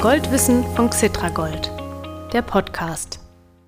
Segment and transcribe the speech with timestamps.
[0.00, 1.72] Goldwissen von Xitragold,
[2.32, 3.18] der Podcast.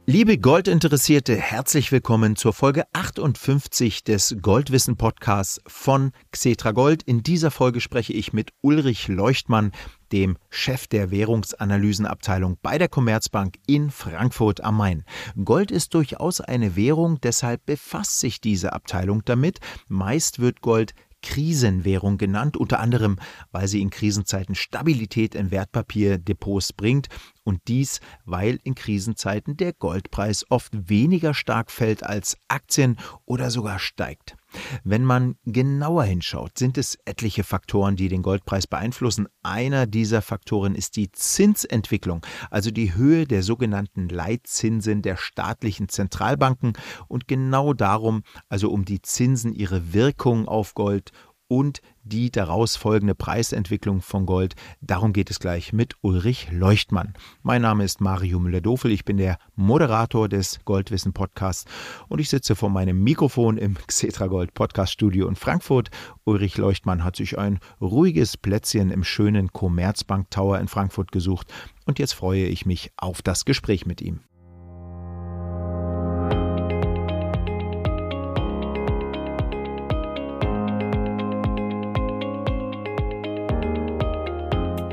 [0.07, 7.03] Liebe Goldinteressierte, herzlich willkommen zur Folge 58 des Goldwissen Podcasts von Xetra Gold.
[7.03, 9.73] In dieser Folge spreche ich mit Ulrich Leuchtmann,
[10.13, 15.03] dem Chef der Währungsanalysenabteilung bei der Commerzbank in Frankfurt am Main.
[15.45, 19.59] Gold ist durchaus eine Währung, deshalb befasst sich diese Abteilung damit.
[19.89, 23.19] Meist wird Gold Krisenwährung genannt, unter anderem,
[23.53, 27.09] weil sie in Krisenzeiten Stabilität in Wertpapierdepots bringt
[27.51, 32.97] und dies, weil in Krisenzeiten der Goldpreis oft weniger stark fällt als Aktien
[33.27, 34.37] oder sogar steigt.
[34.85, 39.27] Wenn man genauer hinschaut, sind es etliche Faktoren, die den Goldpreis beeinflussen.
[39.43, 46.75] Einer dieser Faktoren ist die Zinsentwicklung, also die Höhe der sogenannten Leitzinsen der staatlichen Zentralbanken
[47.09, 51.11] und genau darum, also um die Zinsen, ihre Wirkung auf Gold
[51.51, 54.55] und die daraus folgende Preisentwicklung von Gold.
[54.81, 57.15] Darum geht es gleich mit Ulrich Leuchtmann.
[57.43, 58.93] Mein Name ist Mario Müller-Dofel.
[58.93, 61.65] Ich bin der Moderator des Goldwissen Podcasts
[62.09, 65.91] und ich sitze vor meinem Mikrofon im Xetra Gold Podcast Studio in Frankfurt.
[66.23, 71.53] Ulrich Leuchtmann hat sich ein ruhiges Plätzchen im schönen Commerzbank Tower in Frankfurt gesucht
[71.85, 74.21] und jetzt freue ich mich auf das Gespräch mit ihm.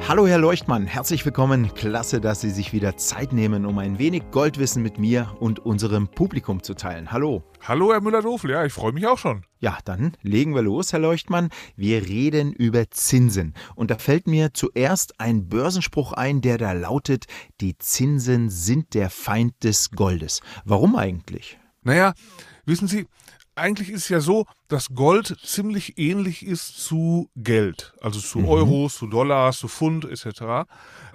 [0.08, 1.74] Hallo Herr Leuchtmann, herzlich willkommen.
[1.74, 6.08] Klasse, dass Sie sich wieder Zeit nehmen, um ein wenig Goldwissen mit mir und unserem
[6.08, 7.12] Publikum zu teilen.
[7.12, 7.44] Hallo.
[7.62, 9.44] Hallo Herr Müller-Dofel, ja, ich freue mich auch schon.
[9.60, 11.50] Ja, dann legen wir los, Herr Leuchtmann.
[11.76, 13.54] Wir reden über Zinsen.
[13.76, 17.26] Und da fällt mir zuerst ein Börsenspruch ein, der da lautet,
[17.60, 20.40] die Zinsen sind der Feind des Goldes.
[20.64, 21.60] Warum eigentlich?
[21.84, 22.14] Naja,
[22.66, 23.08] wissen Sie,
[23.58, 28.48] eigentlich ist es ja so, dass Gold ziemlich ähnlich ist zu Geld, also zu mhm.
[28.48, 30.42] Euros, zu Dollars, zu Pfund etc.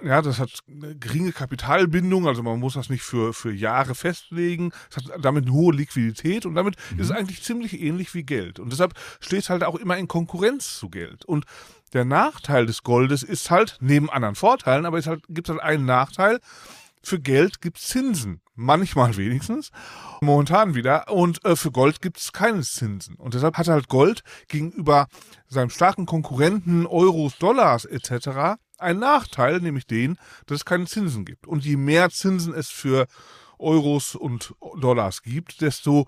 [0.03, 4.71] Ja, das hat eine geringe Kapitalbindung, also man muss das nicht für, für Jahre festlegen.
[4.89, 6.99] Es hat damit eine hohe Liquidität und damit mhm.
[6.99, 8.59] ist es eigentlich ziemlich ähnlich wie Geld.
[8.59, 11.25] Und deshalb steht es halt auch immer in Konkurrenz zu Geld.
[11.25, 11.45] Und
[11.93, 15.85] der Nachteil des Goldes ist halt, neben anderen Vorteilen, aber es halt, gibt halt einen
[15.85, 16.39] Nachteil,
[17.03, 18.41] für Geld gibt es Zinsen.
[18.55, 19.71] Manchmal wenigstens.
[20.21, 21.11] Momentan wieder.
[21.11, 23.15] Und äh, für Gold gibt es keine Zinsen.
[23.15, 25.07] Und deshalb hat halt Gold gegenüber
[25.47, 28.57] seinem starken Konkurrenten Euros, Dollars etc.
[28.77, 31.45] einen Nachteil, nämlich den, dass es keine Zinsen gibt.
[31.45, 33.07] Und je mehr Zinsen es für
[33.59, 36.07] Euros und Dollars gibt, desto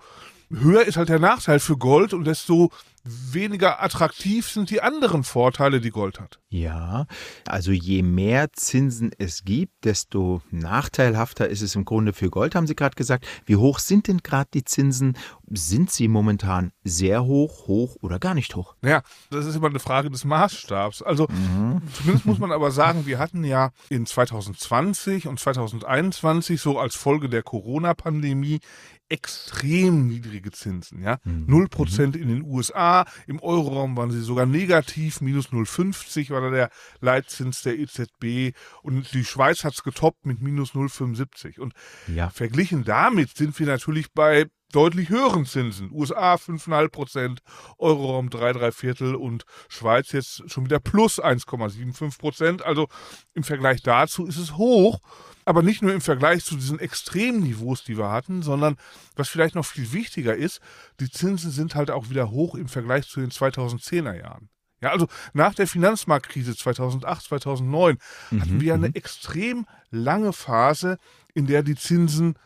[0.50, 2.70] höher ist halt der Nachteil für Gold und desto
[3.06, 6.40] weniger attraktiv sind die anderen Vorteile, die Gold hat.
[6.48, 7.06] Ja,
[7.46, 12.66] also je mehr Zinsen es gibt, desto nachteilhafter ist es im Grunde für Gold, haben
[12.66, 13.26] Sie gerade gesagt.
[13.44, 15.16] Wie hoch sind denn gerade die Zinsen?
[15.48, 18.74] Sind sie momentan sehr hoch, hoch oder gar nicht hoch?
[18.82, 21.02] Naja, das ist immer eine Frage des Maßstabs.
[21.02, 21.82] Also mhm.
[21.92, 27.28] zumindest muss man aber sagen, wir hatten ja in 2020 und 2021 so als Folge
[27.28, 28.60] der Corona-Pandemie
[29.08, 31.00] extrem niedrige Zinsen.
[31.02, 31.18] Ja?
[31.24, 31.46] Mhm.
[31.48, 36.70] 0% in den USA, im Euroraum waren sie sogar negativ, minus 0,50 war da der
[37.00, 41.60] Leitzins der EZB und die Schweiz hat es getoppt mit minus 0,75.
[41.60, 41.72] Und
[42.08, 42.30] ja.
[42.30, 45.90] verglichen damit sind wir natürlich bei deutlich höheren Zinsen.
[45.92, 47.40] USA 5,5 Prozent,
[47.78, 52.64] Euroraum 3, 3 Viertel und Schweiz jetzt schon wieder plus 1,75 Prozent.
[52.64, 52.88] Also
[53.34, 55.00] im Vergleich dazu ist es hoch,
[55.44, 58.76] aber nicht nur im Vergleich zu diesen Extremniveaus, die wir hatten, sondern
[59.14, 60.60] was vielleicht noch viel wichtiger ist,
[61.00, 64.50] die Zinsen sind halt auch wieder hoch im Vergleich zu den 2010er Jahren.
[64.82, 67.98] Ja, also nach der Finanzmarktkrise 2008, 2009
[68.30, 68.94] mhm, hatten wir eine mhm.
[68.94, 70.98] extrem lange Phase,
[71.32, 72.36] in der die Zinsen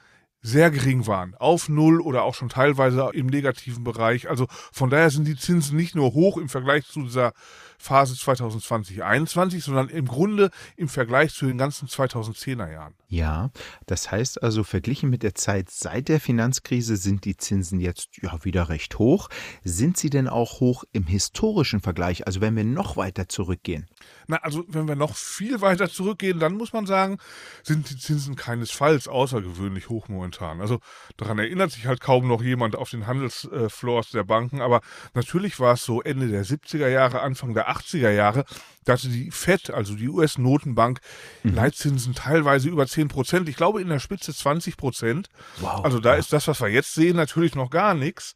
[0.43, 4.29] sehr gering waren, auf Null oder auch schon teilweise im negativen Bereich.
[4.29, 7.33] Also von daher sind die Zinsen nicht nur hoch im Vergleich zu dieser
[7.81, 12.95] Phase 2020-21, sondern im Grunde im Vergleich zu den ganzen 2010er Jahren.
[13.09, 13.51] Ja,
[13.87, 18.45] das heißt also, verglichen mit der Zeit seit der Finanzkrise sind die Zinsen jetzt ja
[18.45, 19.29] wieder recht hoch.
[19.65, 23.89] Sind sie denn auch hoch im historischen Vergleich, also wenn wir noch weiter zurückgehen?
[24.27, 27.19] Na, also wenn wir noch viel weiter zurückgehen, dann muss man sagen,
[27.63, 30.61] sind die Zinsen keinesfalls außergewöhnlich hoch momentan.
[30.61, 30.81] Also
[31.17, 34.83] daran erinnert sich halt kaum noch jemand auf den Handelsfloors der Banken, aber
[35.15, 38.45] natürlich war es so Ende der 70er Jahre, Anfang der 80er Jahre,
[38.85, 41.01] da hatte die FED, also die US-Notenbank,
[41.43, 41.55] mhm.
[41.55, 43.49] Leitzinsen teilweise über 10 Prozent.
[43.49, 45.29] Ich glaube in der Spitze 20 Prozent.
[45.59, 46.19] Wow, also da ja.
[46.19, 48.35] ist das, was wir jetzt sehen, natürlich noch gar nichts.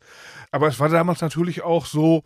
[0.50, 2.22] Aber es war damals natürlich auch so,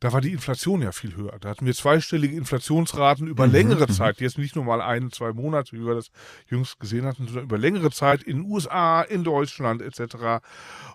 [0.00, 1.38] da war die Inflation ja viel höher.
[1.40, 3.52] Da hatten wir zweistellige Inflationsraten über mhm.
[3.52, 3.92] längere mhm.
[3.92, 6.10] Zeit, jetzt nicht nur mal ein, zwei Monate, wie wir das
[6.50, 10.44] jüngst gesehen hatten, sondern über längere Zeit in den USA, in Deutschland etc.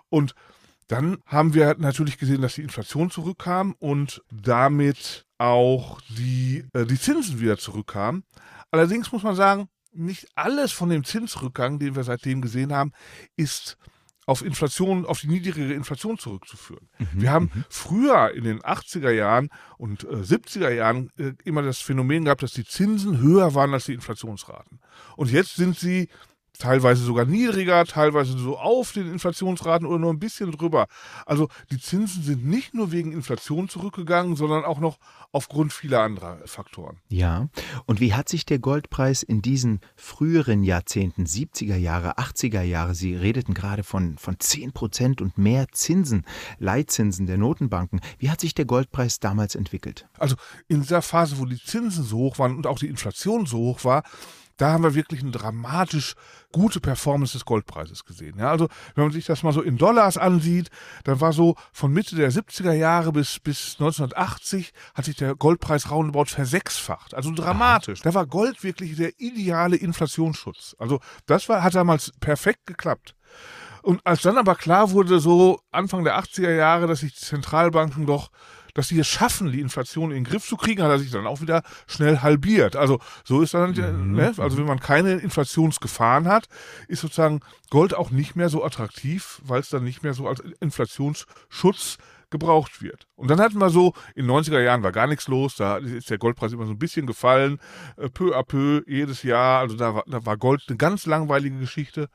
[0.08, 0.34] Und
[0.90, 6.98] dann haben wir natürlich gesehen, dass die Inflation zurückkam und damit auch die, äh, die
[6.98, 8.24] Zinsen wieder zurückkamen.
[8.70, 12.92] Allerdings muss man sagen, nicht alles von dem Zinsrückgang, den wir seitdem gesehen haben,
[13.36, 13.76] ist
[14.26, 16.88] auf Inflation, auf die niedrigere Inflation zurückzuführen.
[16.98, 17.06] Mhm.
[17.14, 17.64] Wir haben mhm.
[17.68, 19.48] früher in den 80er Jahren
[19.78, 23.86] und äh, 70er Jahren äh, immer das Phänomen gehabt, dass die Zinsen höher waren als
[23.86, 24.80] die Inflationsraten.
[25.16, 26.08] Und jetzt sind sie
[26.60, 30.86] teilweise sogar niedriger, teilweise so auf den Inflationsraten oder nur ein bisschen drüber.
[31.26, 34.98] Also die Zinsen sind nicht nur wegen Inflation zurückgegangen, sondern auch noch
[35.32, 36.98] aufgrund vieler anderer Faktoren.
[37.08, 37.48] Ja,
[37.86, 43.14] und wie hat sich der Goldpreis in diesen früheren Jahrzehnten, 70er Jahre, 80er Jahre, Sie
[43.14, 46.24] redeten gerade von, von 10 Prozent und mehr Zinsen,
[46.58, 50.06] Leitzinsen der Notenbanken, wie hat sich der Goldpreis damals entwickelt?
[50.18, 50.36] Also
[50.68, 53.84] in dieser Phase, wo die Zinsen so hoch waren und auch die Inflation so hoch
[53.84, 54.02] war,
[54.60, 56.14] da haben wir wirklich eine dramatisch
[56.52, 58.38] gute Performance des Goldpreises gesehen.
[58.38, 60.68] Ja, also wenn man sich das mal so in Dollars ansieht,
[61.04, 65.90] dann war so von Mitte der 70er Jahre bis, bis 1980 hat sich der Goldpreis
[65.90, 67.14] roundabout versechsfacht.
[67.14, 68.02] Also dramatisch.
[68.02, 70.76] Da war Gold wirklich der ideale Inflationsschutz.
[70.78, 73.14] Also das war, hat damals perfekt geklappt.
[73.82, 78.04] Und als dann aber klar wurde, so Anfang der 80er Jahre, dass sich die Zentralbanken
[78.04, 78.30] doch
[78.74, 81.26] dass sie es schaffen, die Inflation in den Griff zu kriegen, hat er sich dann
[81.26, 82.76] auch wieder schnell halbiert.
[82.76, 84.14] Also so ist dann, mhm.
[84.14, 84.34] ne?
[84.36, 86.46] also wenn man keine Inflationsgefahren hat,
[86.88, 87.40] ist sozusagen
[87.70, 91.98] Gold auch nicht mehr so attraktiv, weil es dann nicht mehr so als Inflationsschutz
[92.30, 93.06] gebraucht wird.
[93.16, 96.10] Und dann hatten wir so, in den 90er Jahren war gar nichts los, da ist
[96.10, 97.58] der Goldpreis immer so ein bisschen gefallen,
[97.96, 101.58] äh, peu à peu, jedes Jahr, also da war, da war Gold eine ganz langweilige
[101.58, 102.08] Geschichte.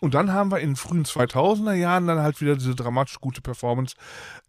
[0.00, 3.40] Und dann haben wir in den frühen 2000er Jahren dann halt wieder diese dramatisch gute
[3.40, 3.96] Performance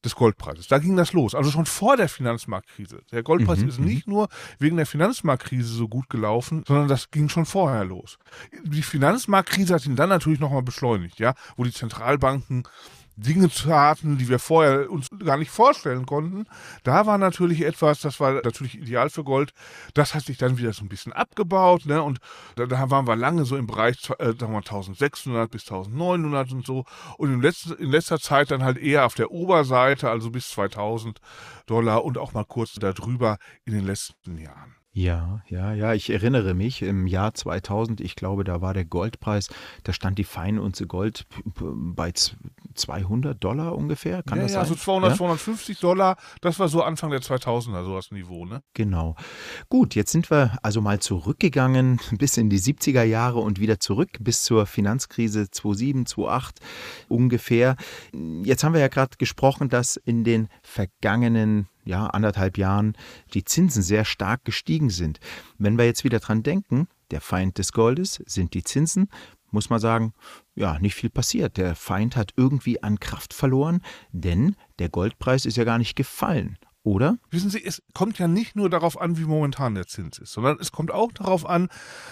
[0.04, 0.68] des Goldpreises.
[0.68, 1.36] Da ging das los.
[1.36, 3.02] Also schon vor der Finanzmarktkrise.
[3.12, 3.86] Der Goldpreis mhm, ist mhm.
[3.86, 4.28] nicht nur
[4.60, 8.18] wegen der Finanzmarktkrise so gut gelaufen, sondern das ging schon vorher los.
[8.64, 12.64] Die Finanzmarktkrise hat ihn dann natürlich nochmal beschleunigt, ja, wo die Zentralbanken
[13.18, 16.46] Dinge taten, die wir vorher uns gar nicht vorstellen konnten.
[16.84, 19.54] Da war natürlich etwas, das war natürlich ideal für Gold.
[19.94, 22.02] Das hat sich dann wieder so ein bisschen abgebaut, ne?
[22.04, 22.20] Und
[22.56, 26.66] da, da waren wir lange so im Bereich, äh, sagen wir 1600 bis 1900 und
[26.66, 26.86] so.
[27.18, 31.20] Und in letzter, in letzter Zeit dann halt eher auf der Oberseite, also bis 2000
[31.66, 34.76] Dollar und auch mal kurz darüber in den letzten Jahren.
[34.98, 39.50] Ja, ja, ja, ich erinnere mich im Jahr 2000, ich glaube, da war der Goldpreis,
[39.84, 42.14] da stand die Feinunze Gold bei
[42.76, 44.72] 200 Dollar ungefähr, kann ja, das ja, sein?
[44.72, 45.18] also 200, ja?
[45.18, 48.64] 250 Dollar, das war so Anfang der 2000er, so das Niveau, ne?
[48.74, 49.18] Genau.
[49.68, 54.12] Gut, jetzt sind wir also mal zurückgegangen bis in die 70er Jahre und wieder zurück
[54.22, 56.60] bis zur Finanzkrise 2007, 2008
[57.10, 57.76] ungefähr.
[58.14, 62.98] Jetzt haben wir ja gerade gesprochen, dass in den vergangenen ja, anderthalb Jahren
[63.34, 65.20] die Zinsen sehr stark gestiegen sind.
[65.58, 69.10] Wenn wir jetzt wieder dran denken, der Feind des Goldes sind die Zinsen,
[69.52, 70.14] muss man sagen,
[70.56, 71.58] ja, nicht viel passiert.
[71.58, 76.58] Der Feind hat irgendwie an Kraft verloren, denn der Goldpreis ist ja gar nicht gefallen
[76.86, 77.18] oder?
[77.32, 80.58] Wissen Sie, es kommt ja nicht nur darauf an, wie momentan der Zins ist, sondern
[80.62, 81.68] es kommt auch darauf an,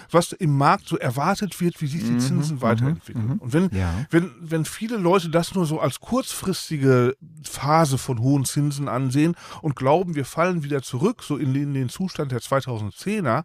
[0.09, 3.27] was im Markt so erwartet wird, wie sich die mhm, Zinsen mhm, weiterentwickeln.
[3.27, 3.93] Mhm, Und wenn, ja.
[4.09, 9.75] wenn, wenn viele Leute das nur so als kurzfristige Phase von hohen Zinsen ansehen und
[9.75, 13.43] glauben, wir fallen wieder zurück, so in den, in den Zustand der 2010er,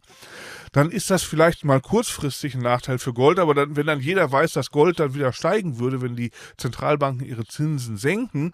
[0.72, 4.32] dann ist das vielleicht mal kurzfristig ein Nachteil für Gold, aber dann, wenn dann jeder
[4.32, 8.52] weiß, dass Gold dann wieder steigen würde, wenn die Zentralbanken ihre Zinsen senken,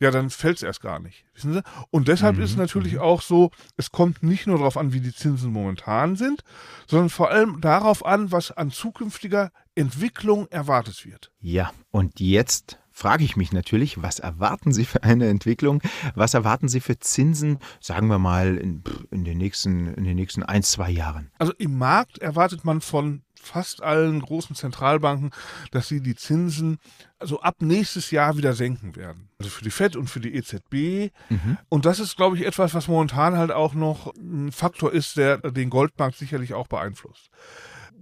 [0.00, 1.24] ja, dann fällt es erst gar nicht.
[1.34, 1.62] Wissen Sie?
[1.90, 2.42] Und deshalb mhm.
[2.42, 3.00] ist es natürlich mhm.
[3.00, 6.42] auch so, es kommt nicht nur darauf an, wie die Zinsen momentan sind,
[6.86, 11.32] sondern vor allem darauf an, was an zukünftiger Entwicklung erwartet wird.
[11.40, 15.82] Ja, und jetzt frage ich mich natürlich, was erwarten Sie für eine Entwicklung?
[16.14, 20.44] Was erwarten Sie für Zinsen, sagen wir mal, in, in, den, nächsten, in den nächsten
[20.44, 21.30] ein, zwei Jahren?
[21.38, 25.32] Also im Markt erwartet man von fast allen großen Zentralbanken,
[25.70, 26.78] dass sie die Zinsen
[27.18, 29.28] also ab nächstes Jahr wieder senken werden.
[29.38, 31.12] Also für die FED und für die EZB.
[31.28, 31.58] Mhm.
[31.68, 35.38] Und das ist, glaube ich, etwas, was momentan halt auch noch ein Faktor ist, der
[35.38, 37.30] den Goldmarkt sicherlich auch beeinflusst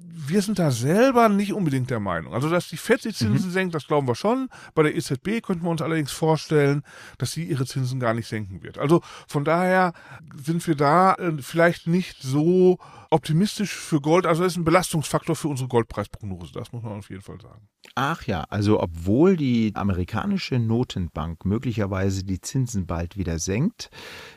[0.05, 2.33] wir sind da selber nicht unbedingt der Meinung.
[2.35, 3.53] Also, dass die FED die Zinsen mhm.
[3.53, 4.49] senkt, das glauben wir schon.
[4.75, 6.83] Bei der EZB könnten wir uns allerdings vorstellen,
[7.19, 8.79] dass sie ihre Zinsen gar nicht senken wird.
[8.79, 9.93] Also von daher
[10.43, 12.79] sind wir da äh, vielleicht nicht so
[13.11, 14.27] optimistisch für Gold.
[14.27, 16.53] Also das ist ein Belastungsfaktor für unsere Goldpreisprognose.
[16.53, 17.69] Das muss man auf jeden Fall sagen.
[17.95, 23.91] Ach ja, also obwohl die amerikanische Notenbank möglicherweise die Zinsen bald wieder senkt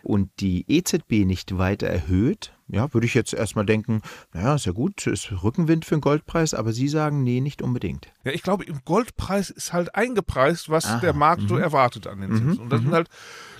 [0.03, 4.01] und die EZB nicht weiter erhöht, ja, würde ich jetzt erstmal denken,
[4.33, 8.07] naja, ist ja gut, ist Rückenwind für den Goldpreis, aber Sie sagen, nee, nicht unbedingt.
[8.23, 11.61] Ja, ich glaube, im Goldpreis ist halt eingepreist, was Aha, der Markt so mhm.
[11.61, 12.59] erwartet an den mhm, Zinsen.
[12.63, 12.95] Und das sind mhm.
[12.95, 13.09] halt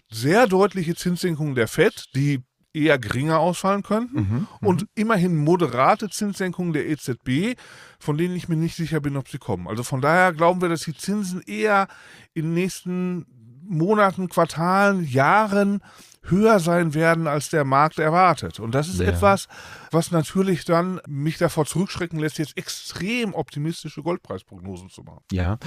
[0.10, 2.44] sehr deutliche Zinssenkungen der FED, die
[2.74, 7.58] eher geringer ausfallen könnten mhm, und immerhin moderate Zinssenkungen der EZB,
[8.00, 9.68] von denen ich mir nicht sicher bin, ob sie kommen.
[9.68, 11.88] Also von daher glauben wir, dass die Zinsen eher
[12.34, 13.26] in den nächsten
[13.68, 15.82] Monaten, Quartalen, Jahren
[16.30, 18.60] höher sein werden, als der Markt erwartet.
[18.60, 19.08] Und das ist Ja.
[19.08, 19.48] etwas,
[19.92, 25.24] was natürlich dann mich davor zurückschrecken lässt, jetzt extrem optimistische Goldpreisprognosen zu machen.
[25.32, 25.58] Ja,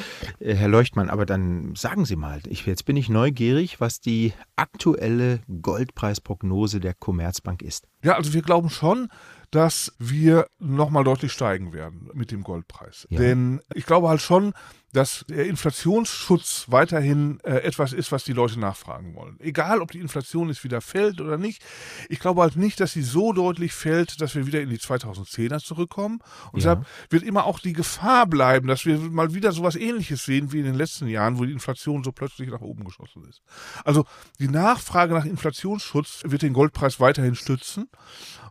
[0.41, 4.33] äh, Herr Leuchtmann, aber dann sagen Sie mal, ich, jetzt bin ich neugierig, was die
[4.57, 7.87] aktuelle Goldpreisprognose der Commerzbank ist.
[8.03, 9.09] Ja, also wir glauben schon,
[9.51, 13.07] dass wir nochmal deutlich steigen werden mit dem Goldpreis.
[13.11, 13.19] Ja.
[13.19, 14.53] Denn ich glaube halt schon,
[14.93, 19.37] dass der Inflationsschutz weiterhin äh, etwas ist, was die Leute nachfragen wollen.
[19.41, 21.63] Egal, ob die Inflation jetzt wieder fällt oder nicht.
[22.09, 25.59] Ich glaube halt nicht, dass sie so deutlich fällt, dass wir wieder in die 2010er
[25.63, 26.21] zurückkommen.
[26.53, 26.75] Und Ja.
[26.77, 30.59] deshalb wird immer auch die Gefahr bleiben, dass wir mal wieder sowas ähnliches sehen wie
[30.59, 33.43] in den letzten Jahren, wo die Inflation so plötzlich nach oben geschossen ist.
[33.85, 34.05] Also
[34.39, 37.89] die Nachfrage nach Inflationsschutz wird den Goldpreis weiterhin stützen.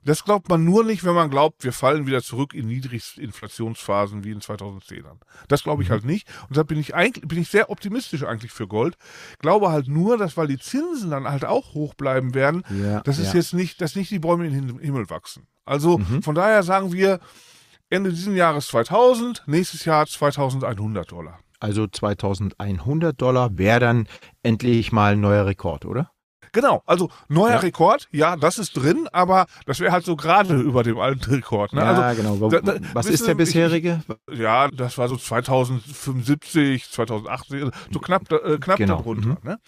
[0.06, 4.32] Das glaubt man nur nicht, wenn man glaubt, wir fallen wieder zurück in Niedriginflationsphasen wie
[4.32, 5.18] in 2010ern.
[5.48, 6.28] Das glaube ich halt nicht.
[6.44, 8.96] Und deshalb bin ich eigentlich, bin ich sehr optimistisch eigentlich für Gold.
[9.40, 13.20] Glaube halt nur, dass weil die Zinsen dann halt auch hoch bleiben werden, Ja, das
[13.20, 13.40] ist ja.
[13.40, 15.48] jetzt nicht, dass nicht die Bäume in den Himmel wachsen.
[15.66, 17.20] Also von daher sagen wir
[17.90, 21.40] Ende dieses Jahres 2000, nächstes Jahr 2100 Dollar.
[21.60, 24.08] Also 2100 Dollar wäre dann
[24.44, 26.12] endlich mal ein neuer Rekord, oder?
[26.54, 27.58] Genau, also neuer Ja.
[27.60, 31.74] Rekord, ja, das ist drin, aber das wäre halt so gerade über dem alten Rekord.
[31.74, 31.82] Ne?
[31.82, 32.50] ja, also, genau.
[32.50, 34.02] da- da- was ist der Sie, ich- bisherige?
[34.32, 39.30] Ja, das war so 2075, 2080, so knapp, da- äh, knapp Genau, darunter.
[39.30, 39.38] mhm.
[39.44, 39.60] Ne?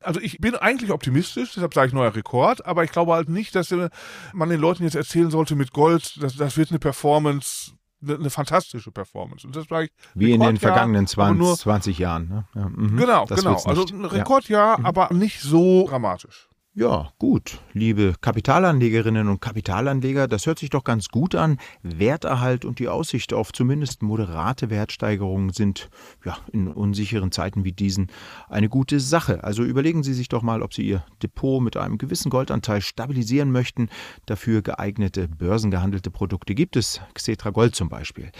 [0.00, 3.54] Also ich bin eigentlich optimistisch, deshalb sage ich neuer Rekord, aber ich glaube halt nicht,
[3.54, 3.90] dass äh,
[4.32, 8.30] man den Leuten jetzt erzählen sollte mit Gold, das, das wird eine Performance, eine, eine
[8.30, 9.46] fantastische Performance.
[9.46, 9.90] Und das sage ich.
[10.14, 12.28] Wie in den Rekordjahr, vergangenen aber 20, Nur, 20 Jahren.
[12.28, 12.44] Ne?
[12.54, 12.96] Ja, mhm.
[12.96, 13.62] genau, Das genau.
[13.64, 14.06] Also ein Ja.
[14.08, 16.48] Rekordjahr, aber nicht so dramatisch.
[16.74, 17.58] Ja, gut.
[17.72, 21.58] Liebe Kapitalanlegerinnen und Kapitalanleger, das hört sich doch ganz gut an.
[21.82, 25.90] Werterhalt und die Aussicht auf zumindest moderate Wertsteigerungen sind
[26.24, 28.12] ja in unsicheren Zeiten wie diesen
[28.48, 29.42] eine gute Sache.
[29.42, 33.50] Also überlegen Sie sich doch mal, ob Sie Ihr Depot mit einem gewissen Goldanteil stabilisieren
[33.50, 33.88] möchten.
[34.26, 38.30] Dafür geeignete börsengehandelte Produkte gibt es, Xetra Gold zum Beispiel.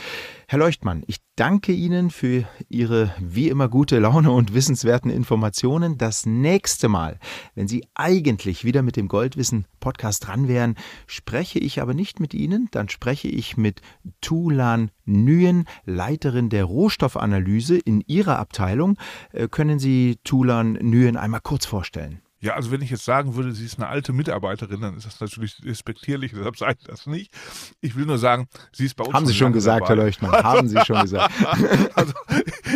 [0.46, 5.98] Herr Leuchtmann, ich danke Ihnen für Ihre wie immer gute Laune und wissenswerten Informationen.
[5.98, 7.18] Das nächste Mal,
[7.54, 7.84] wenn Sie
[8.28, 10.74] eigentlich wieder mit dem Goldwissen Podcast dran wären,
[11.06, 13.80] spreche ich aber nicht mit Ihnen, dann spreche ich mit
[14.20, 18.98] Tulan Nguyen, Leiterin der Rohstoffanalyse in Ihrer Abteilung.
[19.32, 22.20] Äh, Können Sie Tulan Nguyen einmal kurz vorstellen?
[22.40, 25.20] Ja, also wenn ich jetzt sagen würde, sie ist eine alte Mitarbeiterin, dann ist das
[25.20, 27.32] natürlich respektierlich, deshalb sage ich das nicht.
[27.80, 29.88] Ich will nur sagen, sie ist bei uns Haben Sie schon gesagt, dabei.
[29.88, 31.34] Herr Leuchtmann, haben Sie schon gesagt.
[31.94, 32.12] Also,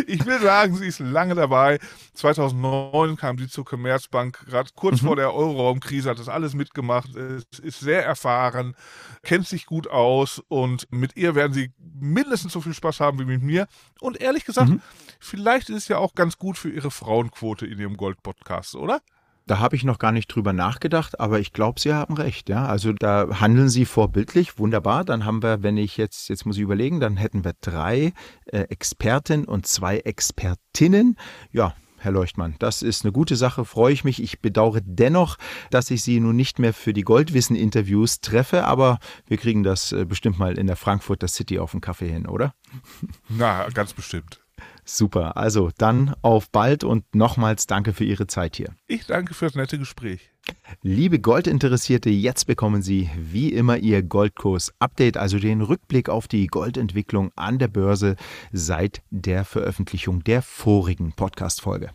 [0.07, 1.79] ich will sagen, sie ist lange dabei.
[2.13, 5.07] 2009 kam sie zur Commerzbank, gerade kurz Mhm.
[5.07, 8.75] vor der Euro-Raum-Krise, hat das alles mitgemacht, ist, ist sehr erfahren,
[9.21, 13.25] kennt sich gut aus und mit ihr werden sie mindestens so viel Spaß haben wie
[13.25, 13.67] mit mir.
[14.01, 14.81] Und ehrlich gesagt, Mhm.
[15.19, 19.01] vielleicht ist es ja auch ganz gut für ihre Frauenquote in ihrem Gold-Podcast, oder?
[19.45, 22.47] Da habe ich noch gar nicht drüber nachgedacht, aber ich glaube, Sie haben recht.
[22.47, 25.03] Ja, also da handeln Sie vorbildlich, wunderbar.
[25.03, 28.13] Dann haben wir, wenn ich jetzt, jetzt muss ich überlegen, dann hätten wir drei
[28.45, 31.17] äh, Experten und zwei Expertinnen.
[31.51, 31.75] Ja.
[31.97, 34.21] Herr Leuchtmann, das ist eine gute Sache, freue ich mich.
[34.21, 35.37] Ich bedauere dennoch,
[35.69, 40.03] dass ich Sie nun nicht mehr für die Goldwissen-Interviews treffe, aber wir kriegen das äh,
[40.03, 42.55] bestimmt mal in der Frankfurter City auf den Kaffee hin, oder?
[43.29, 44.42] Na, ganz bestimmt.
[44.85, 48.75] Super, also dann auf bald und nochmals danke für Ihre Zeit hier.
[48.87, 50.31] Ich danke für das nette Gespräch.
[50.81, 57.31] Liebe Goldinteressierte, jetzt bekommen Sie wie immer Ihr Goldkurs-Update, also den Rückblick auf die Goldentwicklung
[57.35, 58.17] an der Börse
[58.51, 61.91] seit der Veröffentlichung der vorigen Podcast-Folge.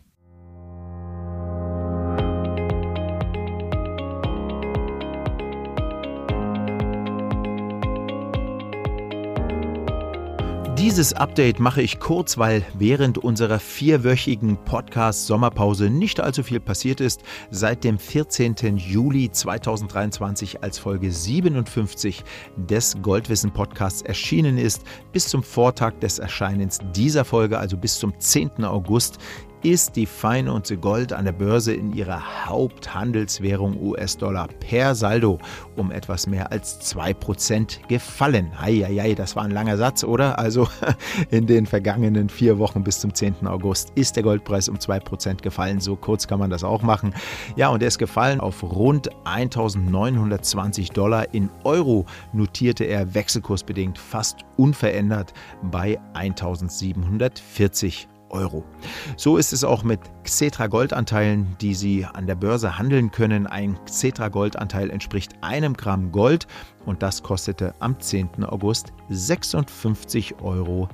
[10.89, 17.21] Dieses Update mache ich kurz, weil während unserer vierwöchigen Podcast-Sommerpause nicht allzu viel passiert ist.
[17.51, 18.55] Seit dem 14.
[18.77, 22.23] Juli 2023 als Folge 57
[22.55, 24.81] des Goldwissen Podcasts erschienen ist,
[25.11, 28.63] bis zum Vortag des Erscheinens dieser Folge, also bis zum 10.
[28.63, 29.19] August,
[29.63, 35.39] ist die Feinunze Gold an der Börse in ihrer Haupthandelswährung US-Dollar per Saldo
[35.75, 38.51] um etwas mehr als 2% gefallen.
[38.59, 40.39] Eieiei, das war ein langer Satz, oder?
[40.39, 40.67] Also
[41.29, 43.47] in den vergangenen vier Wochen bis zum 10.
[43.47, 45.79] August ist der Goldpreis um 2% gefallen.
[45.79, 47.13] So kurz kann man das auch machen.
[47.55, 51.33] Ja, und er ist gefallen auf rund 1920 Dollar.
[51.33, 58.63] In Euro notierte er wechselkursbedingt fast unverändert bei 1740 Euro.
[59.17, 63.47] So ist es auch mit Xetra Goldanteilen, die Sie an der Börse handeln können.
[63.47, 66.47] Ein Xetra Goldanteil entspricht einem Gramm Gold
[66.85, 68.43] und das kostete am 10.
[68.43, 70.89] August 56,13 Euro.